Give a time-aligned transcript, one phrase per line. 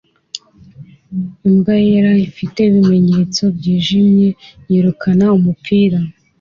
[1.47, 4.29] Imbwa yera ifite ibimenyetso byijimye
[4.69, 5.99] yirukana umupira